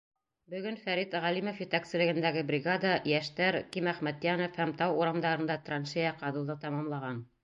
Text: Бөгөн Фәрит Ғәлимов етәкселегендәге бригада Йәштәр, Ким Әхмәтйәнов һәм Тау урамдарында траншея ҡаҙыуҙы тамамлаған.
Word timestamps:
Бөгөн 0.51 0.77
Фәрит 0.83 1.11
Ғәлимов 1.25 1.59
етәкселегендәге 1.63 2.41
бригада 2.47 2.93
Йәштәр, 3.11 3.57
Ким 3.75 3.89
Әхмәтйәнов 3.91 4.57
һәм 4.63 4.73
Тау 4.81 4.97
урамдарында 5.03 5.59
траншея 5.69 6.15
ҡаҙыуҙы 6.23 6.57
тамамлаған. 6.65 7.21